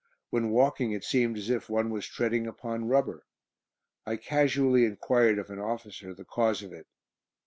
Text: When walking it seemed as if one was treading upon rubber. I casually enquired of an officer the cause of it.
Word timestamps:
When 0.31 0.49
walking 0.49 0.93
it 0.93 1.03
seemed 1.03 1.37
as 1.37 1.51
if 1.51 1.69
one 1.69 1.91
was 1.91 2.07
treading 2.07 2.47
upon 2.47 2.87
rubber. 2.87 3.23
I 4.03 4.15
casually 4.17 4.83
enquired 4.83 5.37
of 5.37 5.51
an 5.51 5.59
officer 5.59 6.11
the 6.15 6.25
cause 6.25 6.63
of 6.63 6.73
it. 6.73 6.87